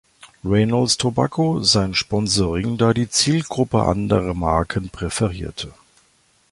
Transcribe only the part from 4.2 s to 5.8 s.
Marken präferierte.